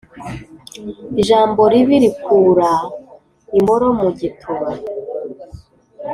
i 1.21 1.21
jambo 1.27 1.61
ribi 1.71 1.95
rikura 2.03 2.71
imboro 3.57 3.85
mu 3.99 4.07
gi 4.17 4.29
tuba 4.39 4.69